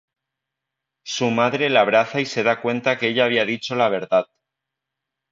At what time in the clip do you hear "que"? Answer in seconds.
2.97-3.09